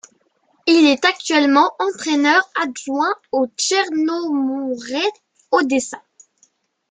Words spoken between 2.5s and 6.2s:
adjoint au Tchernomorets Odessa.